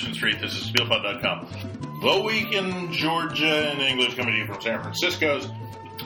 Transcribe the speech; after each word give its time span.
Mission 0.00 0.14
Street. 0.14 0.40
This 0.40 0.56
is 0.56 0.72
TBLPod.com. 0.72 2.00
The 2.00 2.22
Week 2.22 2.54
in 2.54 2.90
Georgia 2.90 3.70
in 3.70 3.80
English 3.80 4.14
coming 4.14 4.32
to 4.32 4.38
you 4.38 4.46
from 4.46 4.58
San 4.62 4.80
Francisco's 4.80 5.46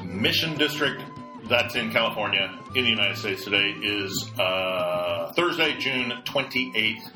Mission 0.03 0.59
District. 0.59 1.01
That's 1.45 1.77
in 1.77 1.93
California, 1.93 2.59
in 2.75 2.83
the 2.83 2.91
United 2.91 3.17
States 3.17 3.45
today, 3.45 3.71
is 3.83 4.33
uh, 4.37 5.33
Thursday, 5.37 5.79
June 5.79 6.13
28th, 6.25 7.09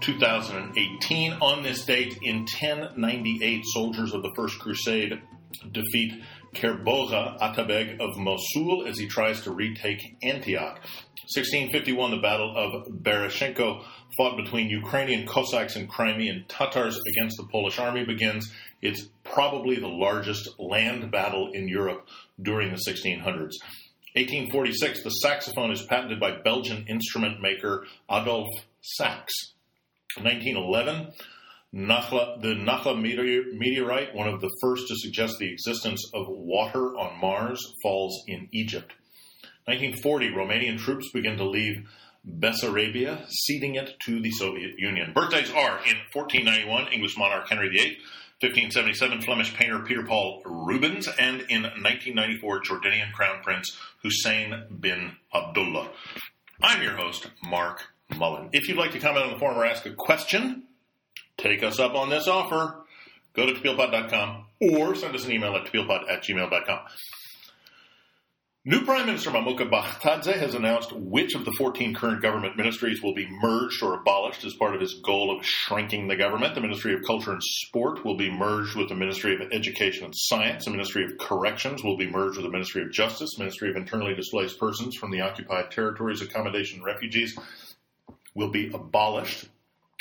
2018. 0.00 1.32
On 1.42 1.62
this 1.62 1.84
date, 1.84 2.18
in 2.22 2.38
1098, 2.38 3.66
soldiers 3.66 4.14
of 4.14 4.22
the 4.22 4.32
First 4.34 4.58
Crusade 4.60 5.20
defeat 5.72 6.22
Kerboga 6.54 7.38
Atabeg 7.38 8.00
of 8.00 8.16
Mosul 8.16 8.86
as 8.86 8.96
he 8.96 9.08
tries 9.08 9.42
to 9.42 9.50
retake 9.50 10.16
Antioch. 10.22 10.80
1651, 11.34 12.12
the 12.12 12.16
Battle 12.16 12.56
of 12.56 12.86
Berestechko, 13.02 13.84
fought 14.18 14.36
between 14.36 14.68
Ukrainian 14.68 15.26
Cossacks 15.26 15.76
and 15.76 15.88
Crimean 15.88 16.44
Tatars 16.48 17.00
against 17.08 17.38
the 17.38 17.46
Polish 17.50 17.78
army, 17.78 18.04
begins. 18.04 18.52
It's 18.82 19.08
probably 19.24 19.76
the 19.76 19.88
largest 19.88 20.50
land 20.58 21.10
battle 21.10 21.52
in 21.52 21.68
Europe 21.68 22.06
during 22.42 22.70
the 22.70 22.82
1600s. 22.86 23.54
1846, 24.14 25.04
the 25.04 25.10
saxophone 25.10 25.70
is 25.70 25.82
patented 25.82 26.18
by 26.18 26.32
Belgian 26.32 26.84
instrument 26.88 27.40
maker 27.40 27.86
Adolphe 28.10 28.64
Sax. 28.82 29.32
1911, 30.16 31.12
Nakhla, 31.74 32.42
the 32.42 32.54
Nakhla 32.54 33.00
meteorite, 33.00 34.14
one 34.14 34.26
of 34.26 34.40
the 34.40 34.50
first 34.60 34.88
to 34.88 34.96
suggest 34.96 35.36
the 35.38 35.52
existence 35.52 36.02
of 36.12 36.26
water 36.28 36.96
on 36.96 37.20
Mars, 37.20 37.60
falls 37.82 38.24
in 38.26 38.48
Egypt. 38.52 38.92
1940, 39.66 40.30
Romanian 40.30 40.78
troops 40.78 41.10
begin 41.12 41.36
to 41.36 41.44
leave 41.44 41.86
Bessarabia, 42.26 43.26
ceding 43.28 43.74
it 43.74 43.98
to 44.00 44.20
the 44.20 44.30
Soviet 44.30 44.78
Union. 44.78 45.12
Birthdays 45.12 45.50
are 45.50 45.78
in 45.86 45.96
1491, 46.12 46.92
English 46.92 47.16
monarch 47.16 47.48
Henry 47.48 47.68
VIII, 47.68 47.98
1577, 48.40 49.22
Flemish 49.22 49.54
painter 49.54 49.80
Peter 49.80 50.04
Paul 50.04 50.42
Rubens, 50.44 51.08
and 51.18 51.40
in 51.48 51.62
1994, 51.62 52.62
Jordanian 52.62 53.12
Crown 53.12 53.42
Prince 53.42 53.76
Hussein 54.02 54.64
bin 54.80 55.12
Abdullah. 55.34 55.90
I'm 56.62 56.82
your 56.82 56.96
host, 56.96 57.28
Mark 57.42 57.82
Mullen. 58.16 58.50
If 58.52 58.68
you'd 58.68 58.78
like 58.78 58.92
to 58.92 59.00
comment 59.00 59.26
on 59.26 59.32
the 59.32 59.38
forum 59.38 59.58
or 59.58 59.64
ask 59.64 59.86
a 59.86 59.90
question, 59.90 60.64
take 61.36 61.62
us 61.62 61.78
up 61.80 61.94
on 61.94 62.10
this 62.10 62.28
offer. 62.28 62.84
Go 63.34 63.46
to 63.46 63.52
tblpod.com 63.54 64.46
or 64.60 64.94
send 64.94 65.14
us 65.14 65.24
an 65.24 65.32
email 65.32 65.54
at 65.56 65.66
tblpod 65.66 66.10
at 66.10 66.22
gmail.com. 66.22 66.78
New 68.64 68.84
Prime 68.84 69.06
Minister 69.06 69.30
Mamuka 69.30 69.70
Bakhtadze 69.70 70.36
has 70.36 70.54
announced 70.54 70.92
which 70.92 71.36
of 71.36 71.44
the 71.44 71.52
14 71.52 71.94
current 71.94 72.20
government 72.20 72.56
ministries 72.56 73.00
will 73.00 73.14
be 73.14 73.28
merged 73.30 73.80
or 73.84 73.94
abolished 73.94 74.44
as 74.44 74.52
part 74.54 74.74
of 74.74 74.80
his 74.80 74.94
goal 74.94 75.30
of 75.30 75.46
shrinking 75.46 76.08
the 76.08 76.16
government. 76.16 76.56
The 76.56 76.60
Ministry 76.60 76.92
of 76.92 77.04
Culture 77.06 77.30
and 77.30 77.42
Sport 77.42 78.04
will 78.04 78.16
be 78.16 78.28
merged 78.28 78.74
with 78.74 78.88
the 78.88 78.96
Ministry 78.96 79.36
of 79.36 79.52
Education 79.52 80.06
and 80.06 80.14
Science. 80.14 80.64
The 80.64 80.72
Ministry 80.72 81.04
of 81.04 81.16
Corrections 81.18 81.84
will 81.84 81.96
be 81.96 82.10
merged 82.10 82.36
with 82.36 82.46
the 82.46 82.52
Ministry 82.52 82.82
of 82.82 82.90
Justice. 82.90 83.36
The 83.36 83.44
Ministry 83.44 83.70
of 83.70 83.76
Internally 83.76 84.16
Displaced 84.16 84.58
Persons 84.58 84.96
from 84.96 85.12
the 85.12 85.20
Occupied 85.20 85.70
Territories, 85.70 86.20
Accommodation, 86.20 86.78
and 86.78 86.84
Refugees 86.84 87.38
will 88.34 88.50
be 88.50 88.72
abolished 88.74 89.46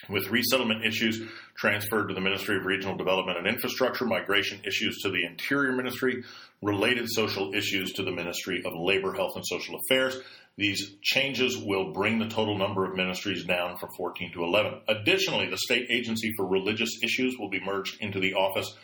with 0.09 0.29
resettlement 0.29 0.85
issues 0.85 1.21
transferred 1.55 2.07
to 2.07 2.13
the 2.13 2.21
Ministry 2.21 2.57
of 2.57 2.65
Regional 2.65 2.95
Development 2.95 3.37
and 3.37 3.47
Infrastructure, 3.47 4.05
migration 4.05 4.61
issues 4.63 4.99
to 5.01 5.09
the 5.09 5.25
Interior 5.25 5.71
Ministry, 5.71 6.23
related 6.61 7.07
social 7.09 7.53
issues 7.53 7.93
to 7.93 8.03
the 8.03 8.11
Ministry 8.11 8.61
of 8.63 8.73
Labor, 8.75 9.13
Health, 9.13 9.35
and 9.35 9.45
Social 9.45 9.75
Affairs. 9.75 10.17
These 10.55 10.95
changes 11.01 11.57
will 11.57 11.93
bring 11.93 12.19
the 12.19 12.29
total 12.29 12.57
number 12.57 12.85
of 12.85 12.95
ministries 12.95 13.43
down 13.43 13.77
from 13.77 13.89
14 13.97 14.33
to 14.33 14.43
11. 14.43 14.81
Additionally, 14.87 15.49
the 15.49 15.57
State 15.57 15.87
Agency 15.89 16.31
for 16.35 16.47
Religious 16.47 16.91
Issues 17.03 17.37
will 17.37 17.49
be 17.49 17.59
merged 17.59 18.01
into 18.01 18.19
the 18.19 18.33
Office 18.33 18.75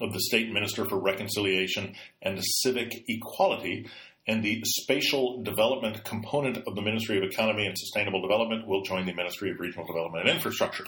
of 0.00 0.12
the 0.12 0.20
State 0.20 0.52
Minister 0.52 0.84
for 0.84 0.98
Reconciliation 0.98 1.94
and 2.20 2.42
Civic 2.42 3.04
Equality, 3.08 3.88
and 4.26 4.42
the 4.42 4.62
spatial 4.64 5.42
development 5.42 6.02
component 6.04 6.58
of 6.66 6.74
the 6.74 6.82
Ministry 6.82 7.18
of 7.18 7.24
Economy 7.24 7.66
and 7.66 7.76
Sustainable 7.78 8.22
Development 8.22 8.66
will 8.66 8.82
join 8.82 9.06
the 9.06 9.12
Ministry 9.12 9.50
of 9.50 9.60
Regional 9.60 9.86
Development 9.86 10.26
and 10.26 10.36
Infrastructure. 10.36 10.86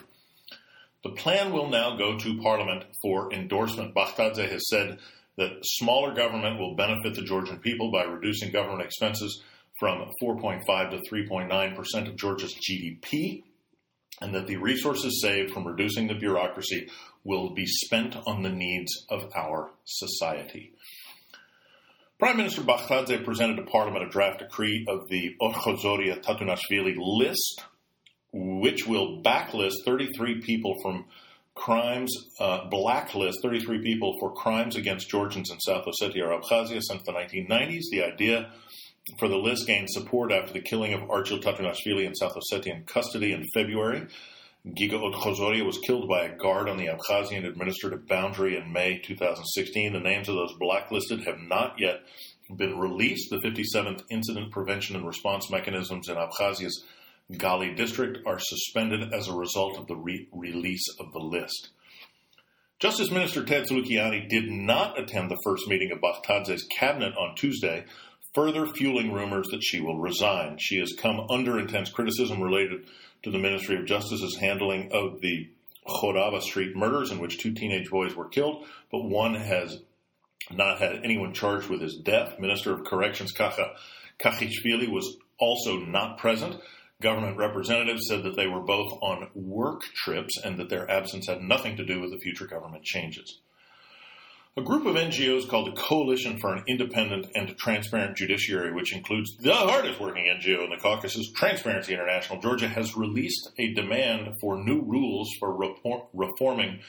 The 1.05 1.11
plan 1.11 1.53
will 1.53 1.69
now 1.69 1.97
go 1.97 2.19
to 2.19 2.41
Parliament 2.41 2.85
for 3.03 3.33
endorsement. 3.33 3.95
Bakhtadze 3.95 4.51
has 4.51 4.69
said 4.69 4.99
that 5.37 5.59
smaller 5.63 6.15
government 6.15 6.59
will 6.59 6.75
benefit 6.75 7.15
the 7.15 7.23
Georgian 7.23 7.59
people 7.59 7.93
by 7.93 8.05
reducing 8.05 8.51
government 8.51 8.83
expenses 8.83 9.43
from 9.79 10.11
4.5 10.23 10.65
to 10.91 11.11
3.9 11.11 11.77
percent 11.77 12.09
of 12.09 12.17
Georgia's 12.17 12.55
GDP, 12.55 13.43
and 14.23 14.35
that 14.35 14.47
the 14.47 14.57
resources 14.57 15.21
saved 15.21 15.53
from 15.53 15.67
reducing 15.67 16.09
the 16.09 16.15
bureaucracy 16.15 16.89
will 17.23 17.51
be 17.55 17.67
spent 17.67 18.17
on 18.27 18.43
the 18.43 18.51
needs 18.51 18.91
of 19.11 19.31
our 19.37 19.71
society. 19.85 20.73
Prime 22.19 22.39
Minister 22.39 22.63
Bakhtadze 22.63 23.23
presented 23.27 23.57
to 23.57 23.63
Parliament 23.65 24.03
a 24.03 24.09
draft 24.09 24.39
decree 24.39 24.87
of 24.89 25.07
the 25.11 25.37
Otkhozoria 25.43 26.23
Tatunashvili 26.23 26.95
list, 26.97 27.63
which 28.33 28.87
will 28.87 29.23
backlist 29.23 29.85
33 29.85 30.41
people 30.41 30.77
from 30.83 31.05
crimes, 31.55 32.11
uh, 32.41 32.71
blacklist 32.71 33.43
33 33.43 33.83
people 33.83 34.15
for 34.19 34.33
crimes 34.33 34.77
against 34.77 35.11
Georgians 35.11 35.51
in 35.51 35.61
South 35.61 35.85
Ossetia 35.85 36.27
or 36.27 36.41
Abkhazia 36.41 36.81
since 36.81 37.03
the 37.05 37.13
1990s. 37.13 37.83
The 37.91 38.05
idea 38.05 38.51
for 39.19 39.29
the 39.29 39.37
list 39.37 39.67
gained 39.67 39.91
support 39.91 40.33
after 40.33 40.55
the 40.55 40.63
killing 40.63 40.95
of 40.95 41.03
Archil 41.03 41.43
Tatunashvili 41.43 42.07
in 42.07 42.15
South 42.15 42.35
Ossetian 42.35 42.87
custody 42.87 43.33
in 43.33 43.45
February. 43.53 44.07
Giga 44.67 44.95
Otkhozoria 44.95 45.65
was 45.65 45.79
killed 45.79 46.09
by 46.09 46.25
a 46.25 46.37
guard 46.37 46.69
on 46.69 46.77
the 46.77 46.89
Abkhazian 46.89 47.47
administrative 47.47 48.09
boundary 48.09 48.57
in 48.57 48.73
May 48.73 48.99
2016. 48.99 49.93
The 49.93 50.01
names 50.01 50.29
of 50.29 50.35
those 50.35 50.55
blacklisted 50.59 51.25
have 51.25 51.39
not 51.39 51.77
yet 51.79 52.01
been 52.57 52.77
released. 52.77 53.31
The 53.31 53.37
57th 53.37 54.03
Incident 54.11 54.51
Prevention 54.51 54.97
and 54.97 55.07
Response 55.07 55.49
Mechanisms 55.53 56.09
in 56.09 56.17
Abkhazia's 56.17 56.85
Gali 57.33 57.77
district 57.77 58.19
are 58.27 58.41
suspended 58.41 59.15
as 59.15 59.29
a 59.29 59.37
result 59.37 59.79
of 59.79 59.87
the 59.87 59.95
re- 59.95 60.27
release 60.33 60.85
of 60.99 61.13
the 61.13 61.21
list. 61.21 61.71
Justice 62.81 63.13
Minister 63.13 63.47
Thea 63.47 63.63
Tsulukiani 63.63 64.29
did 64.29 64.51
not 64.51 64.99
attend 64.99 65.31
the 65.31 65.41
first 65.45 65.69
meeting 65.69 65.93
of 65.93 66.01
Bakhtadze's 66.01 66.67
cabinet 66.77 67.15
on 67.17 67.37
Tuesday, 67.37 67.85
further 68.35 68.67
fueling 68.67 69.13
rumors 69.13 69.47
that 69.53 69.63
she 69.63 69.81
will 69.81 69.99
resign. 69.99 70.57
She 70.59 70.81
has 70.81 70.93
come 70.99 71.25
under 71.31 71.57
intense 71.57 71.89
criticism 71.91 72.43
related 72.43 72.87
to 73.23 73.31
the 73.31 73.39
Ministry 73.39 73.77
of 73.77 73.87
Justice's 73.87 74.37
handling 74.37 74.93
of 74.93 75.21
the 75.21 75.49
Khorava 75.87 76.43
Street 76.43 76.77
murders, 76.77 77.11
in 77.11 77.19
which 77.19 77.39
two 77.39 77.53
teenage 77.53 77.91
boys 77.91 78.15
were 78.15 78.29
killed, 78.29 78.67
but 78.91 79.05
one 79.05 79.35
has 79.35 79.81
not 80.51 80.79
had 80.79 81.05
anyone 81.05 81.33
charged 81.33 81.69
with 81.69 81.81
his 81.81 81.97
death. 81.97 82.39
Minister 82.39 82.73
of 82.73 82.85
Corrections 82.85 83.33
Kakha 83.33 83.75
Kakhishvili 84.19 84.89
was 84.89 85.17
also 85.39 85.79
not 85.79 86.19
present. 86.19 86.57
Government 87.01 87.37
representatives 87.37 88.07
said 88.09 88.23
that 88.23 88.37
they 88.37 88.47
were 88.47 88.61
both 88.61 88.91
on 89.03 89.29
work 89.35 89.83
trips 89.83 90.39
and 90.43 90.59
that 90.59 90.71
their 90.71 90.91
absence 90.91 91.27
had 91.27 91.43
nothing 91.43 91.77
to 91.77 91.85
do 91.85 92.01
with 92.01 92.11
the 92.11 92.19
future 92.19 92.47
government 92.47 92.85
changes. 92.85 93.39
A 94.59 94.63
group 94.63 94.87
of 94.87 94.95
NGOs 94.95 95.47
called 95.47 95.67
the 95.67 95.79
Coalition 95.79 96.39
for 96.39 96.55
an 96.55 96.65
Independent 96.67 97.27
and 97.35 97.55
Transparent 97.59 98.17
Judiciary, 98.17 98.73
which 98.73 98.95
includes 98.95 99.37
the 99.37 99.53
hardest 99.53 100.01
working 100.01 100.25
NGO 100.25 100.65
in 100.65 100.71
the 100.71 100.79
Caucasus, 100.79 101.31
Transparency 101.33 101.93
International. 101.93 102.41
Georgia, 102.41 102.67
has 102.67 102.97
released 102.97 103.51
a 103.59 103.75
demand 103.75 104.35
for 104.41 104.57
new 104.57 104.81
rules 104.81 105.29
for 105.39 105.55
reforming 106.15 106.81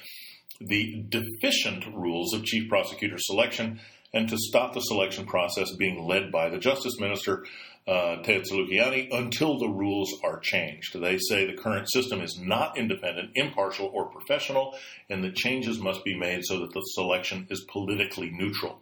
the 0.62 1.04
deficient 1.10 1.86
rules 1.94 2.34
of 2.34 2.46
chief 2.46 2.70
prosecutor 2.70 3.18
selection 3.18 3.82
and 4.14 4.30
to 4.30 4.38
stop 4.38 4.74
the 4.74 4.82
selection 4.82 5.26
process 5.26 5.76
being 5.76 6.04
led 6.04 6.32
by 6.32 6.50
the 6.50 6.58
Justice 6.58 7.00
Minister, 7.00 7.46
uh, 7.88 8.22
Thea 8.24 8.42
Tsulukiani, 8.42 9.14
until 9.14 9.58
the 9.58 9.70
rules 9.70 10.14
are 10.24 10.40
changed. 10.40 11.00
They 11.00 11.18
say 11.18 11.46
the 11.46 11.62
current 11.62 11.90
system 11.92 12.22
is 12.22 12.40
not 12.40 12.78
independent, 12.78 13.32
impartial, 13.36 13.90
or 13.94 14.10
professional, 14.10 14.76
and 15.10 15.24
that 15.24 15.36
changes 15.36 15.80
must 15.80 16.04
be 16.04 16.18
made 16.18 16.44
so 16.44 16.60
that 16.60 16.74
the 16.74 16.82
selection 16.82 17.48
is 17.50 17.66
politically 17.72 18.30
neutral. 18.32 18.82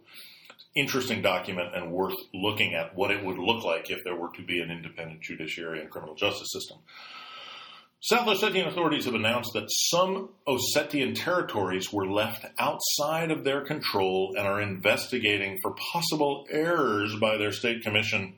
Interesting 0.74 1.22
document 1.22 1.74
and 1.74 1.90
worth 1.90 2.16
looking 2.34 2.74
at 2.74 2.94
what 2.94 3.10
it 3.10 3.24
would 3.24 3.38
look 3.38 3.64
like 3.64 3.90
if 3.90 4.04
there 4.04 4.16
were 4.16 4.30
to 4.36 4.42
be 4.42 4.60
an 4.60 4.70
independent 4.70 5.22
judiciary 5.22 5.80
and 5.80 5.90
criminal 5.90 6.14
justice 6.14 6.52
system. 6.52 6.78
South 8.08 8.28
Ossetian 8.28 8.68
authorities 8.68 9.06
have 9.06 9.14
announced 9.14 9.52
that 9.54 9.68
some 9.68 10.28
Ossetian 10.46 11.20
territories 11.20 11.92
were 11.92 12.06
left 12.06 12.46
outside 12.56 13.32
of 13.32 13.42
their 13.42 13.62
control 13.62 14.32
and 14.38 14.46
are 14.46 14.60
investigating 14.60 15.58
for 15.60 15.74
possible 15.92 16.46
errors 16.48 17.16
by 17.16 17.36
their 17.36 17.50
state 17.50 17.82
commission 17.82 18.34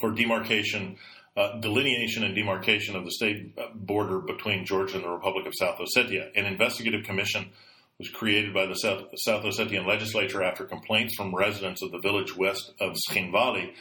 for 0.00 0.10
demarcation, 0.12 0.96
uh, 1.36 1.60
delineation 1.60 2.24
and 2.24 2.34
demarcation 2.34 2.96
of 2.96 3.04
the 3.04 3.10
state 3.10 3.54
border 3.74 4.20
between 4.20 4.64
Georgia 4.64 4.94
and 4.94 5.04
the 5.04 5.10
Republic 5.10 5.44
of 5.44 5.52
South 5.54 5.78
Ossetia. 5.78 6.30
An 6.34 6.46
investigative 6.46 7.04
commission 7.04 7.50
was 7.98 8.08
created 8.08 8.54
by 8.54 8.64
the 8.64 8.76
South, 8.76 9.02
South 9.16 9.44
Ossetian 9.44 9.86
legislature 9.86 10.42
after 10.42 10.64
complaints 10.64 11.14
from 11.14 11.34
residents 11.34 11.82
of 11.82 11.92
the 11.92 12.00
village 12.00 12.34
west 12.34 12.72
of 12.80 12.94
Tskhinvali 12.94 13.74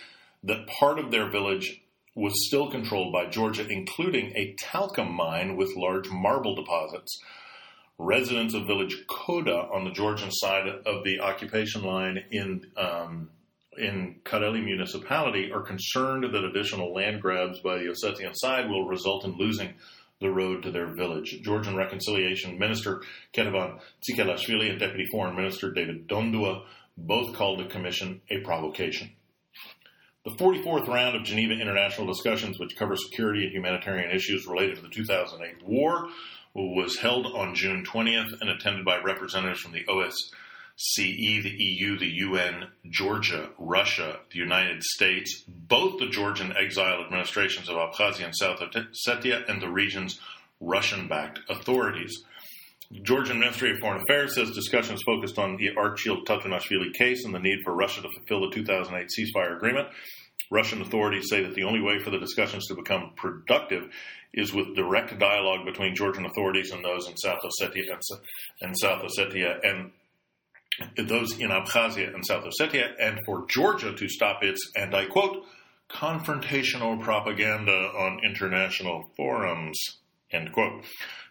that 0.44 0.68
part 0.68 1.00
of 1.00 1.12
their 1.12 1.30
village 1.30 1.81
was 2.16 2.48
still 2.48 2.72
controlled 2.72 3.12
by 3.12 3.28
Georgia, 3.28 3.68
including 3.68 4.32
a 4.36 4.56
talcum 4.58 5.14
mine 5.14 5.58
with 5.58 5.76
large 5.76 6.10
marble 6.10 6.56
deposits. 6.56 7.20
Residents 7.98 8.54
of 8.54 8.66
village 8.66 8.96
Koda 9.08 9.68
on 9.74 9.84
the 9.84 9.92
Georgian 9.92 10.32
side 10.32 10.68
of 10.68 11.04
the 11.04 11.20
occupation 11.20 11.84
line 11.84 12.24
in 12.32 12.66
um, 12.78 13.30
in 13.78 14.16
Kareli 14.24 14.64
municipality 14.64 15.52
are 15.52 15.62
concerned 15.62 16.24
that 16.24 16.44
additional 16.46 16.94
land 16.94 17.22
grabs 17.22 17.60
by 17.60 17.78
the 17.78 17.86
Ossetian 17.86 18.34
side 18.34 18.70
will 18.70 18.88
result 18.88 19.26
in 19.26 19.38
losing 19.38 19.74
the 20.22 20.30
road 20.30 20.64
to 20.64 20.72
their 20.72 20.88
village. 20.88 21.42
Georgian 21.44 21.76
Reconciliation 21.76 22.58
Minister 22.58 23.02
Ketevan 23.34 23.80
Tsikhelashvili 24.02 24.70
and 24.70 24.80
Deputy 24.80 25.06
Foreign 25.12 25.36
Minister 25.36 25.72
David 25.72 26.08
Dondua 26.08 26.64
both 26.98 27.36
called 27.36 27.60
the 27.60 27.66
commission 27.66 28.22
a 28.30 28.40
provocation. 28.40 29.12
The 30.25 30.31
44th 30.31 30.88
round 30.88 31.16
of 31.16 31.24
Geneva 31.24 31.54
international 31.54 32.07
discussions, 32.07 32.57
which 32.57 32.75
cover 32.75 32.95
security 32.95 33.44
and 33.44 33.54
humanitarian 33.54 34.10
issues 34.10 34.48
related 34.48 34.77
to 34.77 34.81
the 34.81 34.89
2008 34.89 35.63
war, 35.63 36.10
was 36.56 36.98
held 36.98 37.27
on 37.27 37.54
June 37.54 37.86
20th 37.86 38.42
and 38.42 38.50
attended 38.50 38.83
by 38.83 38.98
representatives 38.98 39.60
from 39.60 39.74
the 39.74 39.86
OSCE, 39.86 41.44
the 41.44 41.56
EU, 41.56 42.00
the 42.00 42.07
UN, 42.07 42.69
Georgia, 42.89 43.50
Russia, 43.60 44.18
the 44.31 44.39
United 44.39 44.81
States, 44.81 45.44
both 45.48 46.00
the 46.00 46.10
Georgian 46.10 46.57
exile 46.57 47.04
administrations 47.04 47.69
of 47.69 47.75
Abkhazia 47.75 48.25
and 48.25 48.36
South 48.36 48.62
Ossetia, 48.62 49.48
and 49.48 49.62
the 49.62 49.69
region's 49.69 50.19
Russian 50.60 51.07
backed 51.07 51.42
authorities. 51.50 52.24
Georgian 53.02 53.40
Ministry 53.40 53.72
of 53.72 53.80
Foreign 53.80 54.02
Affairs 54.02 54.36
says 54.36 54.52
discussions 54.52 55.02
focused 55.06 55.40
on 55.40 55.58
the 55.58 55.72
Archil 55.76 56.24
Tatunashvili 56.26 56.94
case 56.94 57.26
and 57.26 57.34
the 57.34 57.40
need 57.40 57.60
for 57.64 57.74
Russia 57.74 58.02
to 58.02 58.10
fulfill 58.10 58.48
the 58.48 58.56
2008 58.56 59.08
ceasefire 59.08 59.56
agreement. 59.58 59.88
Russian 60.52 60.82
authorities 60.82 61.28
say 61.30 61.42
that 61.42 61.56
the 61.56 61.64
only 61.64 61.82
way 61.82 61.98
for 62.00 62.12
the 62.12 62.20
discussions 62.20 62.68
to 62.68 62.76
become 62.76 63.14
productive 63.16 63.90
is 64.34 64.54
with 64.54 64.76
direct 64.76 65.18
dialogue 65.18 65.66
between 65.66 65.96
Georgian 65.96 66.26
authorities 66.26 66.72
and 66.72 66.86
those 66.86 67.10
in 67.10 67.18
South 67.18 67.40
Ossetia 67.44 68.00
and 68.62 68.78
South 68.78 69.02
Ossetia 69.04 69.60
and 69.64 69.92
those 70.98 71.40
in 71.40 71.50
Abkhazia 71.50 72.14
and 72.14 72.26
South 72.26 72.44
Ossetia, 72.44 72.92
and 73.00 73.20
for 73.26 73.46
Georgia 73.48 73.94
to 73.94 74.10
stop 74.10 74.44
its, 74.44 74.72
and 74.76 74.94
I 74.94 75.06
quote, 75.06 75.46
confrontational 75.90 77.02
propaganda 77.02 77.72
on 77.72 78.20
international 78.26 79.10
forums, 79.16 79.78
end 80.36 80.52
quote. 80.52 80.84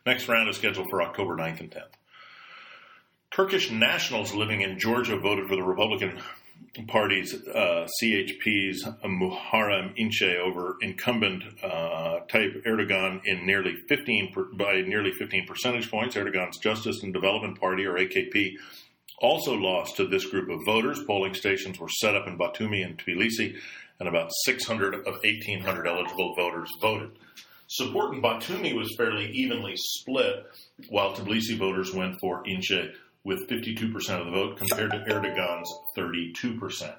Next 0.07 0.29
round 0.29 0.49
is 0.49 0.57
scheduled 0.57 0.89
for 0.91 1.03
October 1.03 1.37
9th 1.37 1.61
and 1.61 1.71
10th. 1.71 1.95
Turkish 3.31 3.71
nationals 3.71 4.33
living 4.33 4.61
in 4.61 4.79
Georgia 4.79 5.19
voted 5.19 5.49
for 5.49 5.57
the 5.57 5.63
Republican 5.63 6.21
Party's 6.87 7.35
uh, 7.35 7.87
CHP's 8.01 8.85
Muharrem 9.05 9.95
İnce 9.97 10.39
over 10.41 10.77
incumbent 10.81 11.43
uh, 11.63 12.21
Tayyip 12.29 12.65
Erdogan 12.65 13.21
in 13.25 13.47
nearly 13.47 13.75
15 13.89 14.33
per, 14.33 14.45
by 14.45 14.83
nearly 14.83 15.13
15 15.13 15.47
percentage 15.47 15.91
points. 15.91 16.17
Erdogan's 16.17 16.59
Justice 16.59 17.03
and 17.03 17.13
Development 17.13 17.59
Party, 17.59 17.85
or 17.85 17.95
AKP, 17.95 18.55
also 19.21 19.55
lost 19.55 19.97
to 19.97 20.07
this 20.07 20.27
group 20.27 20.49
of 20.51 20.65
voters. 20.65 21.03
Polling 21.05 21.35
stations 21.35 21.79
were 21.79 21.89
set 21.89 22.17
up 22.17 22.27
in 22.27 22.39
Batumi 22.39 22.85
and 22.85 22.99
Tbilisi, 22.99 23.57
and 24.01 24.09
about 24.09 24.31
600 24.45 24.95
of 24.95 25.15
1,800 25.23 25.87
eligible 25.87 26.35
voters 26.35 26.71
voted. 26.81 27.11
Support 27.67 28.15
in 28.15 28.23
Batumi 28.23 28.75
was 28.77 28.95
fairly 28.97 29.31
evenly 29.31 29.75
split, 29.77 30.45
while 30.89 31.15
Tbilisi 31.15 31.57
voters 31.57 31.93
went 31.95 32.17
for 32.21 32.45
İnce 32.45 32.93
with 33.25 33.49
52% 33.49 33.95
of 34.21 34.27
the 34.27 34.33
vote 34.33 34.59
compared 34.59 34.91
to 34.91 34.99
Erdogan's 35.09 35.73
32%. 35.97 36.95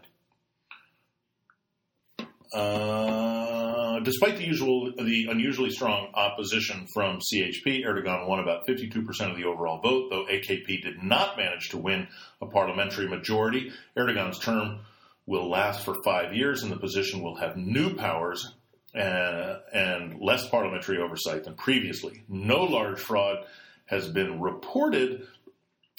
Uh, 2.51 4.00
despite 4.00 4.38
the 4.38 4.45
usual, 4.45 4.91
the 4.97 5.27
unusually 5.29 5.69
strong 5.69 6.09
opposition 6.15 6.88
from 6.94 7.19
CHP, 7.19 7.85
Erdogan 7.85 8.27
won 8.27 8.39
about 8.39 8.65
52% 8.67 9.29
of 9.29 9.38
the 9.38 9.44
overall 9.44 9.81
vote, 9.81 10.09
though 10.09 10.25
AKP 10.25 10.81
did 10.81 11.03
not 11.03 11.38
manage 11.38 11.69
to 11.69 11.77
win 11.77 12.07
a 12.41 12.47
parliamentary 12.47 13.07
majority. 13.07 13.71
Erdogan's 13.95 14.39
term 14.39 14.79
will 15.27 15.50
last 15.50 15.83
for 15.85 15.95
five 16.03 16.33
years, 16.33 16.63
and 16.63 16.71
the 16.71 16.77
position 16.77 17.21
will 17.21 17.35
have 17.35 17.56
new 17.56 17.94
powers 17.94 18.53
uh, 18.95 19.59
and 19.74 20.19
less 20.19 20.47
parliamentary 20.50 21.00
oversight 21.00 21.44
than 21.44 21.56
previously. 21.56 22.24
No 22.30 22.63
large 22.63 23.00
fraud 23.00 23.45
has 23.86 24.07
been 24.07 24.42
reported, 24.42 25.27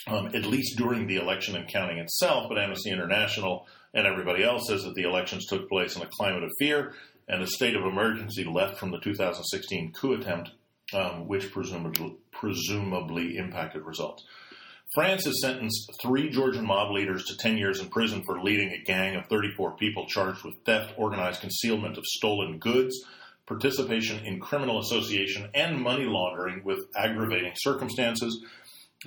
um, 0.06 0.28
at 0.28 0.44
least 0.44 0.76
during 0.76 1.06
the 1.06 1.16
election 1.16 1.56
and 1.56 1.68
counting 1.68 1.98
itself, 1.98 2.48
but 2.48 2.58
Amnesty 2.58 2.90
International 2.90 3.66
and 3.94 4.06
everybody 4.06 4.44
else 4.44 4.68
says 4.68 4.82
that 4.84 4.94
the 4.94 5.02
elections 5.02 5.46
took 5.46 5.68
place 5.68 5.96
in 5.96 6.02
a 6.02 6.06
climate 6.06 6.42
of 6.42 6.50
fear 6.58 6.94
and 7.28 7.42
a 7.42 7.46
state 7.46 7.74
of 7.74 7.84
emergency 7.84 8.44
left 8.44 8.78
from 8.78 8.90
the 8.90 9.00
2016 9.00 9.92
coup 9.92 10.12
attempt, 10.12 10.50
um, 10.92 11.26
which 11.26 11.50
presumably, 11.50 12.16
presumably 12.30 13.36
impacted 13.36 13.82
results. 13.84 14.24
France 14.96 15.26
has 15.26 15.42
sentenced 15.42 15.90
three 16.00 16.30
Georgian 16.30 16.64
mob 16.64 16.90
leaders 16.90 17.26
to 17.26 17.36
10 17.36 17.58
years 17.58 17.80
in 17.80 17.90
prison 17.90 18.22
for 18.24 18.40
leading 18.40 18.70
a 18.70 18.82
gang 18.82 19.14
of 19.14 19.26
34 19.26 19.76
people 19.76 20.06
charged 20.06 20.42
with 20.42 20.54
theft, 20.64 20.94
organized 20.96 21.42
concealment 21.42 21.98
of 21.98 22.04
stolen 22.06 22.56
goods, 22.56 23.04
participation 23.44 24.24
in 24.24 24.40
criminal 24.40 24.80
association, 24.80 25.50
and 25.52 25.78
money 25.78 26.06
laundering 26.06 26.64
with 26.64 26.78
aggravating 26.96 27.52
circumstances. 27.56 28.42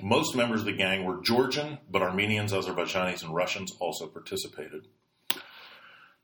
Most 0.00 0.36
members 0.36 0.60
of 0.60 0.66
the 0.66 0.74
gang 0.74 1.04
were 1.04 1.20
Georgian, 1.24 1.78
but 1.90 2.02
Armenians, 2.02 2.52
Azerbaijanis, 2.52 3.24
and 3.24 3.34
Russians 3.34 3.76
also 3.80 4.06
participated. 4.06 4.86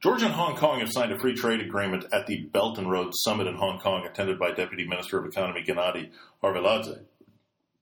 Georgia 0.01 0.27
and 0.27 0.35
Hong 0.35 0.55
Kong 0.57 0.79
have 0.79 0.93
signed 0.93 1.11
a 1.11 1.19
free 1.19 1.35
trade 1.35 1.61
agreement 1.61 2.05
at 2.13 2.29
the 2.29 2.45
Belt 2.53 2.79
and 2.79 2.89
Road 2.89 3.11
Summit 3.17 3.49
in 3.49 3.57
Hong 3.57 3.81
Kong, 3.81 4.07
attended 4.07 4.39
by 4.39 4.53
Deputy 4.53 4.87
Minister 4.87 5.19
of 5.19 5.27
Economy 5.27 5.65
Gennady 5.67 6.13
Arveladze. 6.41 7.01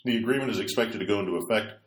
The 0.04 0.18
agreement 0.18 0.50
is 0.50 0.58
expected 0.58 0.98
to 0.98 1.06
go 1.06 1.20
into 1.20 1.36
effect 1.36 1.80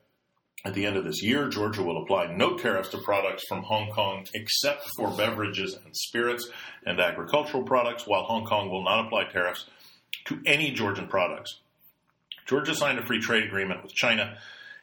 at 0.65 0.73
the 0.73 0.87
end 0.87 0.97
of 0.97 1.03
this 1.03 1.21
year. 1.21 1.49
Georgia 1.49 1.83
will 1.83 2.01
apply 2.01 2.33
no 2.33 2.57
tariffs 2.57 2.89
to 2.89 2.97
products 2.97 3.43
from 3.47 3.61
Hong 3.61 3.91
Kong 3.91 4.25
except 4.33 4.89
for 4.97 5.11
beverages 5.11 5.75
and 5.75 5.95
spirits 5.95 6.49
and 6.83 6.99
agricultural 6.99 7.63
products, 7.63 8.07
while 8.07 8.23
Hong 8.23 8.43
Kong 8.43 8.71
will 8.71 8.83
not 8.83 9.05
apply 9.05 9.25
tariffs 9.25 9.65
to 10.25 10.41
any 10.47 10.71
Georgian 10.71 11.07
products. 11.07 11.59
Georgia 12.47 12.73
signed 12.73 12.97
a 12.97 13.05
free 13.05 13.19
trade 13.19 13.43
agreement 13.43 13.83
with 13.83 13.93
China 13.93 14.37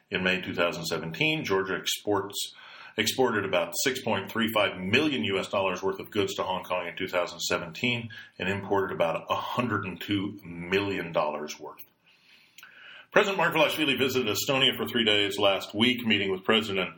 in 0.09 0.23
May 0.23 0.39
2017. 0.39 1.43
Georgia 1.43 1.75
exports 1.75 2.53
exported 2.95 3.43
about 3.43 3.73
6.35 3.85 4.79
million 4.79 5.25
US 5.25 5.49
dollars 5.49 5.83
worth 5.83 5.99
of 5.99 6.09
goods 6.09 6.35
to 6.35 6.43
Hong 6.43 6.63
Kong 6.63 6.87
in 6.87 6.95
2017 6.95 8.09
and 8.39 8.47
imported 8.47 8.93
about 8.93 9.29
102 9.29 10.39
million 10.45 11.11
dollars 11.11 11.59
worth. 11.59 11.83
President 13.15 13.39
Margvelashvili 13.39 13.97
visited 13.97 14.27
Estonia 14.27 14.75
for 14.75 14.85
three 14.85 15.05
days 15.05 15.39
last 15.39 15.73
week, 15.73 16.05
meeting 16.05 16.33
with 16.33 16.43
President 16.43 16.89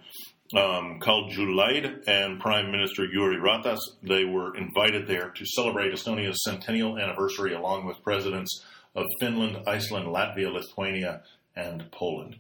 um, 0.56 1.00
Kaljulaid 1.00 2.08
and 2.08 2.40
Prime 2.40 2.72
Minister 2.72 3.04
Jüri 3.04 3.40
Ratas. 3.40 3.78
They 4.02 4.26
were 4.26 4.58
invited 4.58 5.06
there 5.06 5.30
to 5.30 5.46
celebrate 5.46 5.94
Estonia's 5.94 6.44
centennial 6.44 6.98
anniversary 6.98 7.54
along 7.54 7.86
with 7.86 8.02
presidents 8.02 8.66
of 8.96 9.06
Finland, 9.20 9.60
Iceland, 9.68 10.08
Latvia, 10.08 10.52
Lithuania, 10.52 11.22
and 11.56 11.86
Poland. 11.92 12.38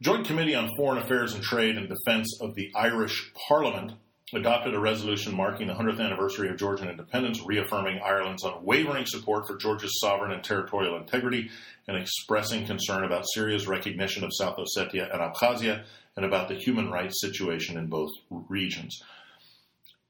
Joint 0.00 0.24
Committee 0.24 0.54
on 0.54 0.70
Foreign 0.76 1.02
Affairs 1.02 1.34
and 1.34 1.42
Trade 1.42 1.76
and 1.78 1.88
Defense 1.88 2.38
of 2.40 2.54
the 2.54 2.70
Irish 2.76 3.32
Parliament 3.48 3.94
adopted 4.34 4.74
a 4.74 4.78
resolution 4.78 5.34
marking 5.34 5.66
the 5.66 5.74
100th 5.74 6.00
anniversary 6.00 6.48
of 6.48 6.56
Georgian 6.56 6.88
independence, 6.88 7.40
reaffirming 7.44 8.00
Ireland's 8.00 8.44
unwavering 8.44 9.06
support 9.06 9.46
for 9.46 9.56
Georgia's 9.56 9.98
sovereign 10.00 10.32
and 10.32 10.42
territorial 10.42 10.96
integrity, 10.96 11.50
and 11.88 11.96
expressing 11.96 12.66
concern 12.66 13.04
about 13.04 13.24
Syria's 13.34 13.66
recognition 13.66 14.24
of 14.24 14.30
South 14.32 14.56
Ossetia 14.56 15.12
and 15.12 15.20
Abkhazia, 15.20 15.84
and 16.16 16.24
about 16.24 16.48
the 16.48 16.54
human 16.54 16.90
rights 16.90 17.20
situation 17.20 17.76
in 17.76 17.86
both 17.86 18.10
regions. 18.30 19.02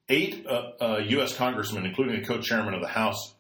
Eight 0.08 0.44
uh, 0.46 0.72
uh, 0.80 0.98
U.S. 0.98 1.36
congressmen, 1.36 1.86
including 1.86 2.20
the 2.20 2.26
co 2.26 2.40
chairman 2.40 2.74
of 2.74 2.80
the 2.80 2.88
House 2.88 3.34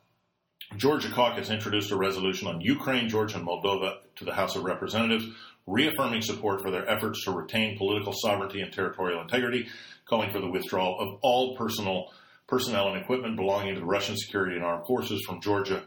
Georgia 0.76 1.10
caucus 1.10 1.50
introduced 1.50 1.90
a 1.90 1.96
resolution 1.96 2.46
on 2.46 2.60
Ukraine, 2.60 3.08
Georgia, 3.08 3.38
and 3.38 3.46
Moldova 3.46 3.96
to 4.16 4.24
the 4.24 4.32
House 4.32 4.54
of 4.54 4.62
Representatives, 4.62 5.26
reaffirming 5.70 6.22
support 6.22 6.62
for 6.62 6.70
their 6.70 6.88
efforts 6.88 7.24
to 7.24 7.30
retain 7.30 7.76
political 7.78 8.12
sovereignty 8.14 8.60
and 8.60 8.72
territorial 8.72 9.20
integrity, 9.20 9.68
calling 10.06 10.30
for 10.30 10.40
the 10.40 10.50
withdrawal 10.50 10.98
of 11.00 11.18
all 11.22 11.56
personal 11.56 12.12
personnel 12.48 12.88
and 12.88 13.00
equipment 13.00 13.36
belonging 13.36 13.74
to 13.74 13.80
the 13.80 13.86
Russian 13.86 14.16
security 14.16 14.56
and 14.56 14.64
armed 14.64 14.86
forces 14.86 15.22
from 15.26 15.40
Georgia, 15.40 15.82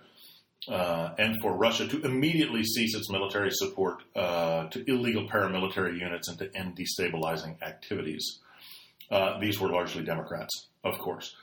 uh, 0.69 1.09
and 1.17 1.35
for 1.41 1.57
Russia 1.57 1.87
to 1.87 2.01
immediately 2.03 2.63
cease 2.63 2.95
its 2.95 3.09
military 3.09 3.49
support 3.51 3.97
uh, 4.15 4.67
to 4.69 4.89
illegal 4.89 5.27
paramilitary 5.27 5.99
units 5.99 6.29
and 6.29 6.37
to 6.39 6.49
end 6.55 6.77
destabilizing 6.77 7.61
activities. 7.61 8.39
Uh, 9.11 9.37
these 9.39 9.59
were 9.59 9.69
largely 9.69 10.03
Democrats, 10.03 10.67
of 10.83 10.97
course 10.99 11.35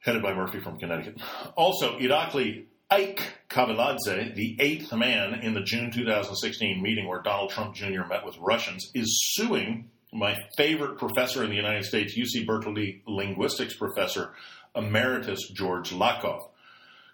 headed 0.00 0.22
by 0.22 0.34
Murphy 0.34 0.60
from 0.60 0.78
Connecticut. 0.78 1.20
Also, 1.56 1.98
Irakli 1.98 2.66
Ike 2.90 3.34
Kaveladze, 3.50 4.34
the 4.34 4.56
eighth 4.60 4.94
man 4.94 5.40
in 5.42 5.52
the 5.52 5.60
June 5.60 5.90
2016 5.90 6.82
meeting 6.82 7.06
where 7.06 7.20
Donald 7.20 7.50
Trump 7.50 7.74
Jr. 7.74 8.06
met 8.08 8.24
with 8.24 8.38
Russians, 8.38 8.90
is 8.94 9.34
suing 9.34 9.90
my 10.10 10.38
favorite 10.56 10.96
professor 10.96 11.44
in 11.44 11.50
the 11.50 11.56
United 11.56 11.84
States, 11.84 12.16
UC 12.18 12.46
Berkeley 12.46 13.02
linguistics 13.06 13.76
professor, 13.76 14.32
Emeritus 14.74 15.50
George 15.50 15.90
Lakoff. 15.90 16.48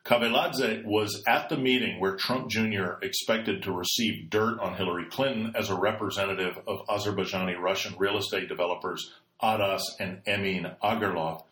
Kaveladze 0.04 0.84
was 0.84 1.24
at 1.26 1.48
the 1.48 1.56
meeting 1.56 1.98
where 1.98 2.14
Trump 2.14 2.48
Jr. 2.48 3.02
expected 3.02 3.64
to 3.64 3.72
receive 3.72 4.30
dirt 4.30 4.60
on 4.60 4.76
Hillary 4.76 5.06
Clinton 5.10 5.54
as 5.56 5.70
a 5.70 5.74
representative 5.74 6.56
of 6.68 6.86
Azerbaijani 6.86 7.58
Russian 7.58 7.96
real 7.98 8.16
estate 8.16 8.48
developers 8.48 9.12
Aras 9.42 9.96
and 9.98 10.20
Emin 10.24 10.70
Agalarov, 10.84 11.42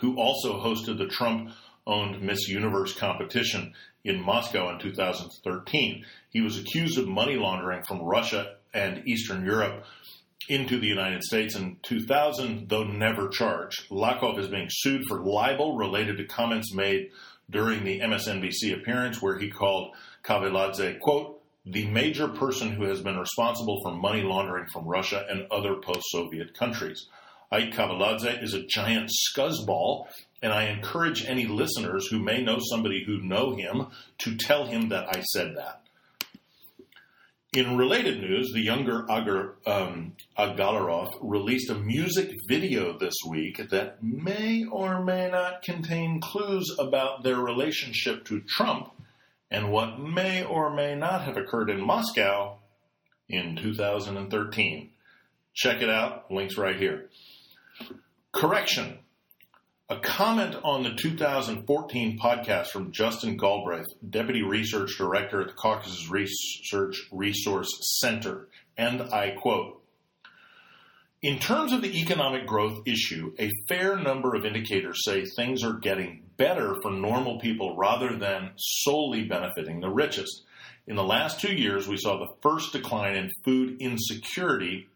who 0.00 0.16
also 0.16 0.60
hosted 0.60 0.98
the 0.98 1.06
Trump 1.06 1.52
owned 1.88 2.22
Miss 2.22 2.46
Universe 2.46 2.96
competition 2.96 3.72
in 4.04 4.20
Moscow 4.20 4.70
in 4.70 4.78
2013. 4.78 6.04
He 6.30 6.40
was 6.40 6.58
accused 6.58 6.98
of 6.98 7.08
money 7.08 7.36
laundering 7.36 7.82
from 7.82 8.02
Russia 8.02 8.54
and 8.72 9.06
Eastern 9.08 9.44
Europe 9.44 9.84
into 10.48 10.78
the 10.78 10.86
United 10.86 11.22
States 11.22 11.56
in 11.56 11.76
2000, 11.82 12.68
though 12.68 12.84
never 12.84 13.28
charged. 13.28 13.88
Lakoff 13.90 14.38
is 14.38 14.48
being 14.48 14.68
sued 14.70 15.04
for 15.06 15.20
libel 15.20 15.76
related 15.76 16.16
to 16.18 16.24
comments 16.24 16.72
made 16.74 17.10
during 17.50 17.84
the 17.84 18.00
MSNBC 18.00 18.74
appearance 18.74 19.20
where 19.20 19.38
he 19.38 19.50
called 19.50 19.94
Kaveladze, 20.22 21.00
quote, 21.00 21.42
the 21.66 21.86
major 21.86 22.28
person 22.28 22.72
who 22.72 22.84
has 22.84 23.02
been 23.02 23.18
responsible 23.18 23.78
for 23.82 23.92
money 23.92 24.22
laundering 24.22 24.66
from 24.72 24.86
Russia 24.86 25.26
and 25.28 25.46
other 25.50 25.74
post-Soviet 25.74 26.54
countries. 26.54 27.08
Ike 27.50 27.72
Kaveladze 27.72 28.42
is 28.42 28.54
a 28.54 28.66
giant 28.66 29.10
scuzzball, 29.10 30.06
and 30.42 30.52
I 30.52 30.64
encourage 30.64 31.24
any 31.24 31.46
listeners 31.46 32.06
who 32.08 32.18
may 32.18 32.42
know 32.42 32.58
somebody 32.70 33.04
who 33.04 33.22
know 33.22 33.54
him 33.54 33.88
to 34.18 34.36
tell 34.36 34.66
him 34.66 34.90
that 34.90 35.16
I 35.16 35.22
said 35.22 35.56
that. 35.56 35.82
In 37.54 37.78
related 37.78 38.20
news, 38.20 38.52
the 38.52 38.60
younger 38.60 39.06
Agar, 39.10 39.56
um, 39.66 40.12
Agalarov 40.38 41.14
released 41.22 41.70
a 41.70 41.74
music 41.74 42.30
video 42.46 42.98
this 42.98 43.14
week 43.26 43.70
that 43.70 44.02
may 44.02 44.64
or 44.64 45.02
may 45.02 45.30
not 45.30 45.62
contain 45.62 46.20
clues 46.20 46.76
about 46.78 47.24
their 47.24 47.36
relationship 47.38 48.26
to 48.26 48.42
Trump 48.42 48.92
and 49.50 49.72
what 49.72 49.98
may 49.98 50.44
or 50.44 50.74
may 50.74 50.94
not 50.94 51.22
have 51.22 51.38
occurred 51.38 51.70
in 51.70 51.80
Moscow 51.80 52.58
in 53.30 53.56
2013. 53.56 54.90
Check 55.54 55.82
it 55.82 55.88
out, 55.88 56.30
links 56.30 56.58
right 56.58 56.76
here. 56.76 57.08
Correction. 58.32 58.98
A 59.90 59.96
comment 59.96 60.54
on 60.64 60.82
the 60.82 60.92
2014 60.92 62.18
podcast 62.18 62.66
from 62.66 62.90
Dustin 62.90 63.38
Gilbreath, 63.38 63.86
Deputy 64.10 64.42
Research 64.42 64.98
Director 64.98 65.40
at 65.40 65.46
the 65.46 65.54
Caucasus 65.54 66.10
Research 66.10 67.08
Resource 67.10 67.70
Center, 67.98 68.48
and 68.76 69.00
I 69.00 69.30
quote, 69.30 69.82
in 71.22 71.38
terms 71.38 71.72
of 71.72 71.80
the 71.80 71.98
economic 72.02 72.46
growth 72.46 72.82
issue, 72.86 73.32
a 73.38 73.50
fair 73.66 73.96
number 73.96 74.34
of 74.34 74.44
indicators 74.44 75.06
say 75.06 75.24
things 75.24 75.64
are 75.64 75.78
getting 75.78 76.22
better 76.36 76.76
for 76.82 76.90
normal 76.90 77.40
people 77.40 77.74
rather 77.74 78.14
than 78.14 78.50
solely 78.58 79.24
benefiting 79.24 79.80
the 79.80 79.88
richest. 79.88 80.44
In 80.86 80.96
the 80.96 81.02
last 81.02 81.40
two 81.40 81.54
years, 81.54 81.88
we 81.88 81.96
saw 81.96 82.18
the 82.18 82.34
first 82.42 82.72
decline 82.72 83.16
in 83.16 83.30
food 83.42 83.80
insecurity 83.80 84.86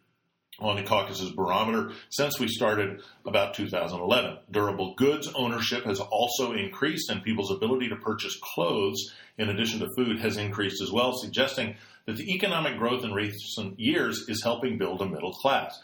on 0.63 0.77
the 0.77 0.83
Caucasus 0.83 1.33
Barometer 1.33 1.93
since 2.11 2.39
we 2.39 2.49
started 2.49 3.03
about 3.27 3.55
2011. 3.55 4.39
Durable 4.51 4.95
goods 4.97 5.29
ownership 5.35 5.85
has 5.85 6.01
also 6.01 6.53
increased, 6.53 7.11
and 7.11 7.23
people's 7.23 7.51
ability 7.51 7.89
to 7.89 7.97
purchase 7.97 8.39
clothes 8.55 9.13
in 9.39 9.49
addition 9.49 9.81
to 9.81 9.89
food 9.97 10.19
has 10.21 10.37
increased 10.37 10.81
as 10.83 10.93
well, 10.93 11.13
suggesting 11.17 11.75
that 12.07 12.17
the 12.17 12.33
economic 12.35 12.79
growth 12.79 13.05
in 13.05 13.13
recent 13.13 13.79
years 13.79 14.25
is 14.29 14.43
helping 14.43 14.79
build 14.79 15.03
a 15.03 15.07
middle 15.07 15.33
class. 15.33 15.81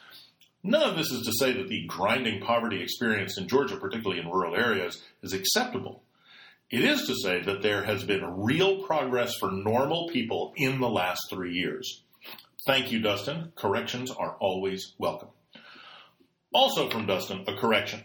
None 0.63 0.83
of 0.83 0.97
this 0.97 1.11
is 1.11 1.25
to 1.25 1.33
say 1.33 1.53
that 1.53 1.69
the 1.69 1.87
grinding 1.87 2.41
poverty 2.41 2.83
experienced 2.83 3.39
in 3.39 3.49
Georgia, 3.49 3.77
particularly 3.77 4.21
in 4.21 4.29
rural 4.29 4.57
areas, 4.57 5.03
is 5.23 5.33
acceptable. 5.33 6.03
It 6.71 6.85
is 6.85 7.07
to 7.07 7.15
say 7.23 7.41
that 7.43 7.63
there 7.63 7.85
has 7.85 8.05
been 8.05 8.43
real 8.43 8.83
progress 8.83 9.35
for 9.37 9.51
normal 9.51 10.09
people 10.09 10.53
in 10.57 10.81
the 10.81 10.89
last 10.89 11.21
three 11.31 11.55
years. 11.55 12.03
Thank 12.69 12.93
you, 12.93 13.01
Dustin. 13.01 13.51
Corrections 13.57 14.11
are 14.11 14.37
always 14.41 14.93
welcome. 14.99 15.31
Also 16.53 16.91
from 16.91 17.07
Dustin, 17.07 17.45
a 17.49 17.57
correction. 17.57 18.05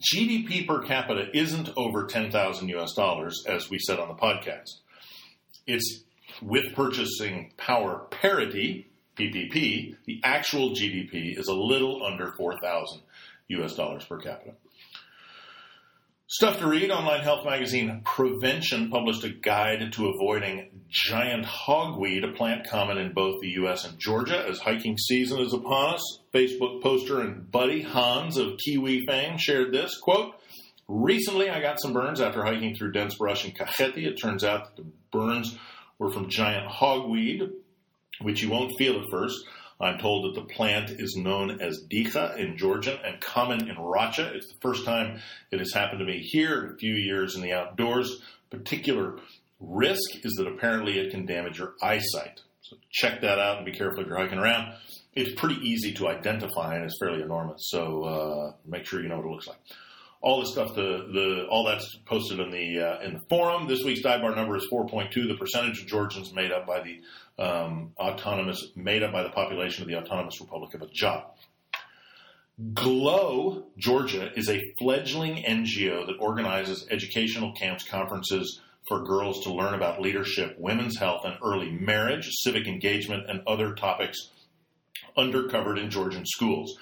GDP 0.00 0.66
per 0.66 0.82
capita 0.82 1.28
isn't 1.32 1.70
over 1.76 2.08
10,000 2.08 2.68
US 2.70 2.94
dollars, 2.94 3.44
as 3.46 3.70
we 3.70 3.78
said 3.78 4.00
on 4.00 4.08
the 4.08 4.14
podcast. 4.14 4.80
It's 5.68 6.02
with 6.42 6.74
purchasing 6.74 7.52
power 7.56 8.08
parity, 8.10 8.88
PPP, 9.16 9.94
the 10.06 10.22
actual 10.24 10.70
GDP 10.70 11.38
is 11.38 11.46
a 11.46 11.54
little 11.54 12.04
under 12.04 12.32
4,000 12.32 13.00
US 13.46 13.76
dollars 13.76 14.04
per 14.04 14.18
capita. 14.18 14.54
Stuff 16.30 16.58
to 16.58 16.66
read. 16.66 16.90
Online 16.90 17.22
health 17.22 17.46
magazine 17.46 18.02
Prevention 18.04 18.90
published 18.90 19.24
a 19.24 19.30
guide 19.30 19.90
to 19.94 20.08
avoiding 20.08 20.82
giant 20.86 21.46
hogweed, 21.46 22.22
a 22.22 22.34
plant 22.34 22.68
common 22.68 22.98
in 22.98 23.14
both 23.14 23.40
the 23.40 23.48
U.S. 23.52 23.86
and 23.86 23.98
Georgia, 23.98 24.44
as 24.46 24.58
hiking 24.58 24.98
season 24.98 25.40
is 25.40 25.54
upon 25.54 25.94
us. 25.94 26.18
Facebook 26.34 26.82
poster 26.82 27.22
and 27.22 27.50
buddy 27.50 27.80
Hans 27.80 28.36
of 28.36 28.58
Kiwi 28.58 29.06
fame 29.06 29.38
shared 29.38 29.72
this 29.72 29.96
quote. 29.96 30.34
Recently, 30.86 31.48
I 31.48 31.62
got 31.62 31.80
some 31.80 31.94
burns 31.94 32.20
after 32.20 32.44
hiking 32.44 32.76
through 32.76 32.92
dense 32.92 33.14
brush 33.14 33.46
in 33.46 33.52
Kakheti. 33.52 34.04
It 34.04 34.20
turns 34.20 34.44
out 34.44 34.66
that 34.66 34.82
the 34.82 34.90
burns 35.10 35.56
were 35.98 36.10
from 36.10 36.28
giant 36.28 36.70
hogweed, 36.70 37.52
which 38.20 38.42
you 38.42 38.50
won't 38.50 38.76
feel 38.76 39.00
at 39.00 39.06
first. 39.10 39.46
I'm 39.80 39.98
told 39.98 40.24
that 40.24 40.40
the 40.40 40.46
plant 40.46 40.90
is 40.90 41.16
known 41.16 41.60
as 41.60 41.84
Dikha 41.88 42.36
in 42.36 42.56
Georgian 42.56 42.98
and 43.04 43.20
common 43.20 43.68
in 43.68 43.76
Racha. 43.76 44.34
It's 44.34 44.48
the 44.48 44.60
first 44.60 44.84
time 44.84 45.20
it 45.50 45.60
has 45.60 45.72
happened 45.72 46.00
to 46.00 46.04
me 46.04 46.18
here 46.18 46.64
in 46.64 46.74
a 46.74 46.76
few 46.76 46.94
years 46.94 47.36
in 47.36 47.42
the 47.42 47.52
outdoors. 47.52 48.20
Particular 48.50 49.18
risk 49.60 50.24
is 50.24 50.32
that 50.38 50.48
apparently 50.48 50.98
it 50.98 51.10
can 51.10 51.26
damage 51.26 51.58
your 51.58 51.74
eyesight. 51.82 52.40
So 52.62 52.76
check 52.90 53.20
that 53.20 53.38
out 53.38 53.58
and 53.58 53.66
be 53.66 53.72
careful 53.72 54.00
if 54.00 54.08
you're 54.08 54.18
hiking 54.18 54.38
around. 54.38 54.74
It's 55.14 55.38
pretty 55.40 55.60
easy 55.62 55.92
to 55.94 56.08
identify 56.08 56.74
and 56.74 56.84
it's 56.84 56.98
fairly 57.00 57.22
enormous. 57.22 57.68
So 57.70 58.02
uh, 58.04 58.52
make 58.66 58.84
sure 58.84 59.00
you 59.00 59.08
know 59.08 59.16
what 59.16 59.26
it 59.26 59.30
looks 59.30 59.46
like 59.46 59.58
all 60.20 60.40
the 60.40 60.46
stuff, 60.46 60.74
the, 60.74 61.08
the 61.12 61.46
all 61.48 61.64
that's 61.64 61.96
posted 62.06 62.40
in 62.40 62.50
the 62.50 62.80
uh, 62.80 63.00
in 63.00 63.14
the 63.14 63.20
forum. 63.28 63.68
This 63.68 63.84
week's 63.84 64.00
dive 64.00 64.20
bar 64.20 64.34
number 64.34 64.56
is 64.56 64.66
4.2. 64.72 65.12
The 65.28 65.36
percentage 65.36 65.80
of 65.80 65.86
Georgians 65.86 66.32
made 66.32 66.50
up 66.50 66.66
by 66.66 66.82
the 66.82 67.42
um, 67.42 67.92
autonomous, 67.98 68.68
made 68.74 69.02
up 69.02 69.12
by 69.12 69.22
the 69.22 69.30
population 69.30 69.82
of 69.82 69.88
the 69.88 69.96
Autonomous 69.96 70.40
Republic 70.40 70.74
of 70.74 70.82
Ajara. 70.82 71.24
GLOW 72.74 73.66
Georgia 73.76 74.32
is 74.34 74.48
a 74.48 74.60
fledgling 74.80 75.44
NGO 75.44 76.06
that 76.06 76.16
organizes 76.18 76.88
educational 76.90 77.52
camps, 77.52 77.84
conferences 77.88 78.60
for 78.88 79.04
girls 79.04 79.44
to 79.44 79.52
learn 79.52 79.74
about 79.74 80.00
leadership, 80.00 80.56
women's 80.58 80.98
health, 80.98 81.20
and 81.24 81.36
early 81.44 81.70
marriage, 81.70 82.28
civic 82.42 82.66
engagement, 82.66 83.30
and 83.30 83.42
other 83.46 83.74
topics 83.74 84.30
undercovered 85.16 85.78
in 85.78 85.90
Georgian 85.90 86.26
schools. 86.26 86.76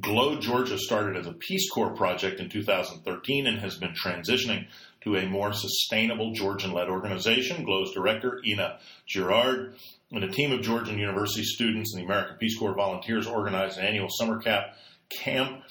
GLOW 0.00 0.38
Georgia 0.38 0.78
started 0.78 1.16
as 1.16 1.26
a 1.26 1.32
Peace 1.32 1.70
Corps 1.70 1.94
project 1.94 2.40
in 2.40 2.50
2013 2.50 3.46
and 3.46 3.58
has 3.58 3.78
been 3.78 3.94
transitioning 3.94 4.66
to 5.00 5.16
a 5.16 5.26
more 5.26 5.52
sustainable 5.54 6.32
Georgian 6.32 6.72
led 6.72 6.88
organization. 6.88 7.64
GLOW's 7.64 7.94
director, 7.94 8.40
Ina 8.46 8.78
Girard, 9.06 9.76
and 10.12 10.24
a 10.24 10.30
team 10.30 10.52
of 10.52 10.60
Georgian 10.60 10.98
University 10.98 11.42
students 11.42 11.94
and 11.94 12.02
the 12.02 12.06
American 12.06 12.36
Peace 12.36 12.58
Corps 12.58 12.74
volunteers 12.74 13.26
organized 13.26 13.78
an 13.78 13.86
annual 13.86 14.08
summer 14.10 14.38
cap 14.40 14.76
camp 15.08 15.62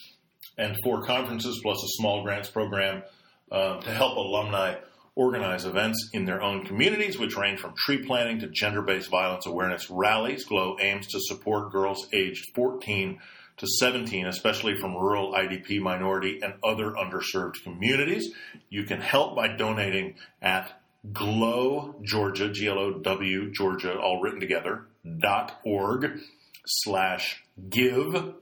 and 0.57 0.75
four 0.83 1.03
conferences 1.03 1.59
plus 1.61 1.77
a 1.77 1.87
small 1.99 2.23
grants 2.23 2.49
program 2.49 3.03
uh, 3.51 3.79
to 3.81 3.91
help 3.91 4.17
alumni 4.17 4.75
organize 5.13 5.65
events 5.65 6.09
in 6.13 6.25
their 6.25 6.41
own 6.41 6.65
communities, 6.65 7.19
which 7.19 7.35
range 7.35 7.59
from 7.59 7.73
tree 7.75 8.03
planting 8.05 8.39
to 8.39 8.47
gender 8.47 8.81
based 8.81 9.11
violence 9.11 9.45
awareness 9.45 9.91
rallies. 9.91 10.43
GLOW 10.45 10.77
aims 10.79 11.05
to 11.07 11.19
support 11.19 11.71
girls 11.71 12.07
aged 12.13 12.43
14 12.55 13.19
to 13.57 13.67
17, 13.67 14.27
especially 14.27 14.77
from 14.77 14.95
rural 14.95 15.33
IDP 15.33 15.79
minority 15.79 16.39
and 16.41 16.53
other 16.63 16.91
underserved 16.91 17.63
communities. 17.63 18.31
You 18.69 18.83
can 18.83 19.01
help 19.01 19.35
by 19.35 19.55
donating 19.55 20.15
at 20.41 20.81
glow 21.13 21.95
Georgia, 22.03 22.51
G-L-O-W, 22.51 23.51
Georgia, 23.51 23.97
all 23.97 24.21
written 24.21 24.39
together, 24.39 24.85
dot 25.19 25.59
org 25.65 26.19
slash 26.65 27.43
give. 27.69 28.33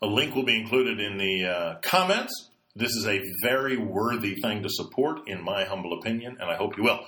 A 0.00 0.06
link 0.06 0.34
will 0.34 0.44
be 0.44 0.60
included 0.60 1.00
in 1.00 1.18
the 1.18 1.44
uh, 1.46 1.78
comments. 1.82 2.50
This 2.76 2.90
is 2.90 3.06
a 3.06 3.20
very 3.42 3.76
worthy 3.76 4.36
thing 4.40 4.62
to 4.62 4.68
support, 4.68 5.26
in 5.26 5.42
my 5.42 5.64
humble 5.64 5.98
opinion, 5.98 6.36
and 6.40 6.50
I 6.50 6.56
hope 6.56 6.76
you 6.76 6.84
will. 6.84 7.00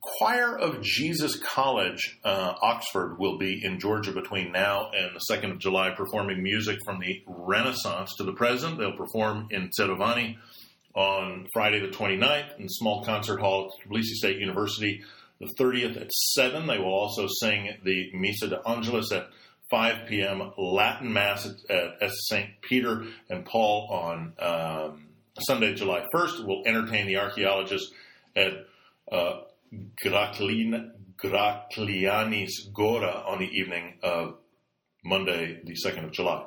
Choir 0.00 0.56
of 0.56 0.82
Jesus 0.82 1.38
College, 1.38 2.18
uh, 2.24 2.54
Oxford, 2.62 3.18
will 3.18 3.38
be 3.38 3.64
in 3.64 3.78
Georgia 3.78 4.12
between 4.12 4.52
now 4.52 4.90
and 4.90 5.14
the 5.14 5.34
2nd 5.34 5.52
of 5.52 5.58
July 5.58 5.90
performing 5.90 6.42
music 6.42 6.78
from 6.84 7.00
the 7.00 7.22
Renaissance 7.26 8.14
to 8.18 8.24
the 8.24 8.32
present. 8.32 8.78
They'll 8.78 8.96
perform 8.96 9.48
in 9.50 9.70
Tserovani 9.70 10.36
on 10.94 11.46
Friday 11.52 11.80
the 11.80 11.88
29th 11.88 12.56
in 12.56 12.64
the 12.64 12.68
small 12.68 13.04
concert 13.04 13.38
hall 13.38 13.66
at 13.66 13.90
Tbilisi 13.90 14.14
State 14.14 14.38
University 14.38 15.02
the 15.40 15.52
30th 15.58 16.00
at 16.00 16.12
7. 16.12 16.66
They 16.66 16.78
will 16.78 16.94
also 16.94 17.26
sing 17.40 17.76
the 17.84 18.10
Missa 18.14 18.48
de 18.48 18.60
Angelis 18.66 19.12
at 19.12 19.28
5 19.70 20.06
p.m. 20.08 20.52
Latin 20.56 21.12
Mass 21.12 21.46
at, 21.46 22.02
at 22.02 22.10
St. 22.28 22.48
Peter 22.62 23.04
and 23.28 23.44
Paul 23.44 23.88
on 23.90 24.32
um, 24.38 25.08
Sunday, 25.40 25.74
July 25.74 26.04
1st. 26.14 26.46
We'll 26.46 26.62
entertain 26.66 27.06
the 27.06 27.16
archaeologists 27.16 27.92
at 28.34 28.52
uh, 29.10 29.40
Graklianis 31.22 32.50
Gora 32.72 33.24
on 33.26 33.38
the 33.38 33.48
evening 33.48 33.98
of 34.02 34.38
Monday, 35.04 35.60
the 35.64 35.74
2nd 35.74 36.04
of 36.04 36.12
July. 36.12 36.44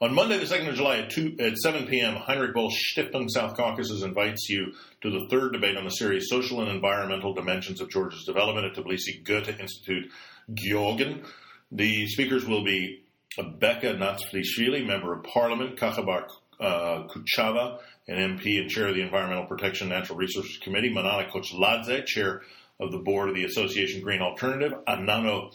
On 0.00 0.14
Monday, 0.14 0.38
the 0.38 0.44
2nd 0.44 0.68
of 0.68 0.76
July 0.76 0.98
at, 0.98 1.10
2, 1.10 1.38
at 1.40 1.56
7 1.56 1.88
p.m., 1.88 2.14
Heinrich 2.14 2.54
Böll 2.54 2.70
Stiftung 2.70 3.28
South 3.28 3.56
Caucasus 3.56 4.04
invites 4.04 4.48
you 4.48 4.72
to 5.02 5.10
the 5.10 5.26
third 5.28 5.52
debate 5.52 5.76
on 5.76 5.82
the 5.84 5.90
series 5.90 6.28
Social 6.28 6.60
and 6.60 6.70
Environmental 6.70 7.34
Dimensions 7.34 7.80
of 7.80 7.90
Georgia's 7.90 8.24
Development 8.24 8.64
at 8.64 8.74
Tbilisi 8.76 9.24
Goethe 9.24 9.58
Institute, 9.58 10.08
Gyorgen. 10.52 11.26
The 11.72 12.06
speakers 12.06 12.46
will 12.46 12.62
be 12.62 13.02
Beka 13.36 13.98
Natsvlishvili, 13.98 14.86
Member 14.86 15.14
of 15.14 15.24
Parliament, 15.24 15.76
Kakhaber 15.76 16.28
uh, 16.60 17.08
Kuchava, 17.08 17.80
an 18.08 18.38
MP 18.38 18.58
and 18.58 18.70
Chair 18.70 18.88
of 18.88 18.94
the 18.94 19.02
Environmental 19.02 19.46
Protection 19.46 19.92
and 19.92 20.00
Natural 20.00 20.18
Resources 20.18 20.58
Committee, 20.58 20.92
Manana 20.92 21.28
Kochladze, 21.30 22.06
Chair 22.06 22.42
of 22.80 22.90
the 22.90 22.98
Board 22.98 23.28
of 23.28 23.34
the 23.34 23.44
Association 23.44 24.00
Green 24.00 24.22
Alternative, 24.22 24.72
Anano 24.88 25.52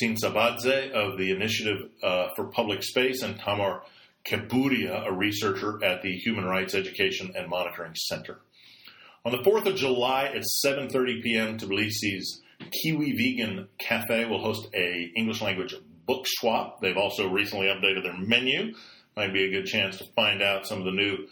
Tsitsabadze 0.00 0.90
of 0.90 1.18
the 1.18 1.30
Initiative 1.30 1.88
uh, 2.02 2.28
for 2.34 2.46
Public 2.46 2.82
Space, 2.82 3.22
and 3.22 3.38
Tamar 3.38 3.82
Keburia, 4.24 5.06
a 5.06 5.12
researcher 5.12 5.82
at 5.84 6.02
the 6.02 6.16
Human 6.16 6.44
Rights 6.44 6.74
Education 6.74 7.32
and 7.36 7.48
Monitoring 7.48 7.94
Center. 7.94 8.40
On 9.24 9.32
the 9.32 9.38
4th 9.38 9.66
of 9.66 9.76
July 9.76 10.24
at 10.26 10.42
7.30 10.64 11.22
p.m., 11.22 11.58
Tbilisi's 11.58 12.42
Kiwi 12.70 13.12
Vegan 13.12 13.68
Cafe 13.78 14.24
will 14.24 14.42
host 14.42 14.68
a 14.74 15.10
English 15.16 15.42
language 15.42 15.74
book 16.06 16.24
swap. 16.26 16.80
They've 16.80 16.96
also 16.96 17.28
recently 17.28 17.66
updated 17.66 18.04
their 18.04 18.16
menu. 18.16 18.74
Might 19.16 19.32
be 19.32 19.44
a 19.44 19.50
good 19.50 19.66
chance 19.66 19.98
to 19.98 20.04
find 20.16 20.42
out 20.42 20.66
some 20.66 20.78
of 20.78 20.84
the 20.84 20.92
new 20.92 21.26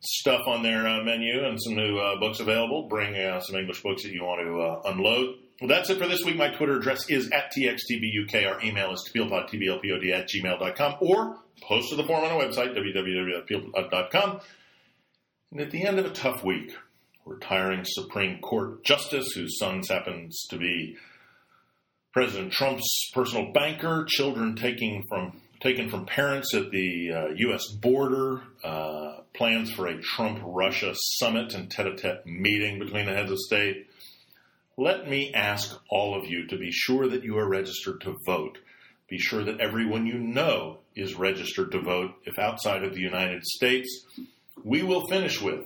stuff 0.00 0.42
on 0.46 0.62
their 0.62 0.86
uh, 0.86 1.02
menu 1.02 1.44
and 1.44 1.60
some 1.60 1.74
new 1.74 1.98
uh, 1.98 2.18
books 2.18 2.40
available. 2.40 2.88
Bring 2.88 3.16
uh, 3.16 3.40
some 3.40 3.56
English 3.56 3.82
books 3.82 4.02
that 4.02 4.12
you 4.12 4.24
want 4.24 4.40
to 4.40 4.90
unload. 4.90 5.36
Well, 5.60 5.68
that's 5.68 5.88
it 5.88 5.98
for 5.98 6.06
this 6.06 6.22
week. 6.24 6.36
My 6.36 6.50
Twitter 6.50 6.76
address 6.76 7.08
is 7.08 7.30
at 7.30 7.52
TXTBUK. 7.52 8.46
Our 8.46 8.62
email 8.62 8.92
is 8.92 9.10
tblpod, 9.14 10.12
at 10.12 10.28
gmail.com 10.28 10.96
or 11.00 11.38
post 11.62 11.90
to 11.90 11.96
the 11.96 12.04
form 12.04 12.24
on 12.24 12.30
our 12.30 12.42
website, 12.42 12.76
www.tblpod.com. 12.76 14.40
And 15.52 15.60
at 15.60 15.70
the 15.70 15.84
end 15.84 15.98
of 15.98 16.04
a 16.04 16.10
tough 16.10 16.44
week, 16.44 16.76
retiring 17.24 17.84
Supreme 17.84 18.40
Court 18.40 18.84
justice 18.84 19.32
whose 19.32 19.58
son 19.58 19.82
happens 19.88 20.46
to 20.50 20.58
be 20.58 20.96
President 22.12 22.52
Trump's 22.52 23.10
personal 23.14 23.52
banker, 23.52 24.04
children 24.08 24.56
taking 24.56 25.04
from 25.08 25.40
taken 25.60 25.88
from 25.88 26.06
parents 26.06 26.54
at 26.54 26.70
the 26.70 27.12
uh, 27.12 27.26
U.S. 27.36 27.66
border, 27.68 28.42
uh, 28.64 29.20
plans 29.34 29.70
for 29.70 29.86
a 29.86 30.00
Trump 30.00 30.40
Russia 30.42 30.94
summit 30.94 31.54
and 31.54 31.70
tete 31.70 31.86
a 31.86 31.96
tete 31.96 32.26
meeting 32.26 32.78
between 32.78 33.06
the 33.06 33.12
heads 33.12 33.30
of 33.30 33.38
state 33.38 33.86
let 34.76 35.08
me 35.08 35.32
ask 35.32 35.74
all 35.88 36.14
of 36.14 36.26
you 36.26 36.46
to 36.48 36.58
be 36.58 36.70
sure 36.70 37.08
that 37.08 37.24
you 37.24 37.38
are 37.38 37.48
registered 37.48 38.02
to 38.02 38.16
vote. 38.26 38.58
Be 39.08 39.18
sure 39.18 39.42
that 39.44 39.60
everyone 39.60 40.06
you 40.06 40.18
know 40.18 40.78
is 40.94 41.14
registered 41.14 41.72
to 41.72 41.80
vote 41.80 42.12
if 42.24 42.38
outside 42.38 42.84
of 42.84 42.94
the 42.94 43.00
United 43.00 43.42
States. 43.44 44.04
We 44.64 44.82
will 44.82 45.06
finish 45.06 45.40
with 45.40 45.64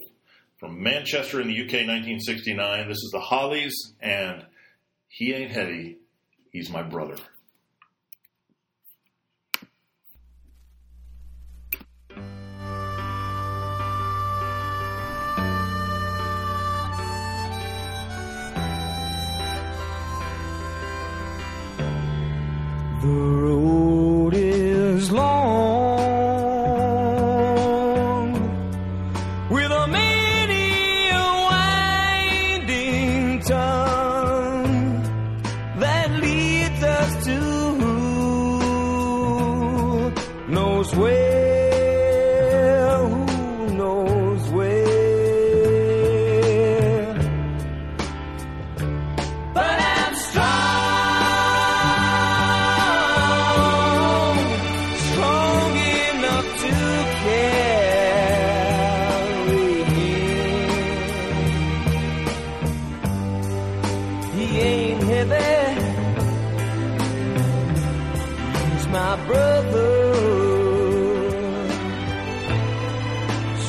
from 0.59 0.83
Manchester 0.83 1.41
in 1.41 1.49
the 1.49 1.61
UK 1.61 1.87
1969. 1.89 2.89
This 2.89 2.99
is 2.99 3.11
the 3.13 3.21
Hollies 3.21 3.75
and 4.01 4.45
He 5.09 5.33
Ain't 5.33 5.51
Heavy, 5.51 5.99
He's 6.53 6.71
My 6.71 6.83
Brother. 6.83 7.17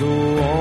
So 0.02 0.61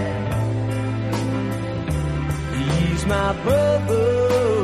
He's 2.91 3.07
my 3.07 3.33
brother. 3.43 4.56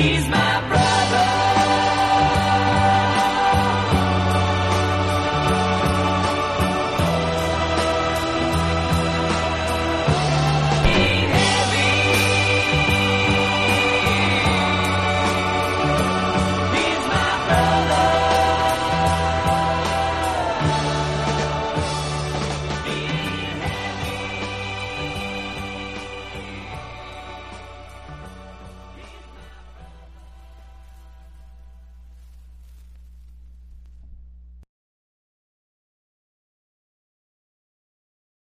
He's 0.00 0.26
my 0.30 0.49